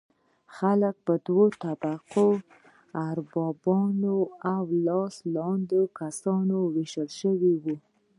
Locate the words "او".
4.53-4.61